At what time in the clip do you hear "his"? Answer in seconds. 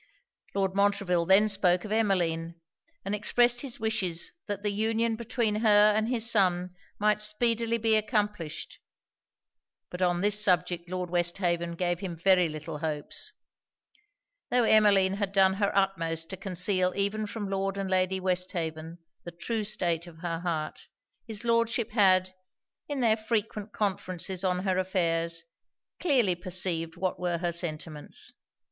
3.61-3.79, 6.09-6.27, 21.27-21.43